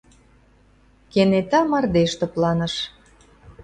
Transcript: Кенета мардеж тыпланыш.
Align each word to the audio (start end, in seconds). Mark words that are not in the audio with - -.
Кенета 1.11 1.59
мардеж 1.71 2.11
тыпланыш. 2.19 2.73